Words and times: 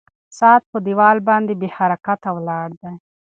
ساعت 0.37 0.63
په 0.71 0.77
دیوال 0.87 1.17
باندې 1.29 1.53
بې 1.59 1.69
حرکته 1.77 2.29
ولاړ 2.35 2.67
دی. 2.81 2.93